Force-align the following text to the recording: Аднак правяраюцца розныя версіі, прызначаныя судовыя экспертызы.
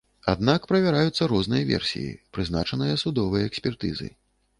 Аднак 0.31 0.61
правяраюцца 0.69 1.27
розныя 1.33 1.67
версіі, 1.71 2.07
прызначаныя 2.37 2.95
судовыя 3.03 3.43
экспертызы. 3.51 4.09